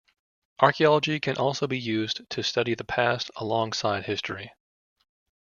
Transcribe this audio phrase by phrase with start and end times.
[0.61, 4.51] Archaeology can also be used to study the past alongside history.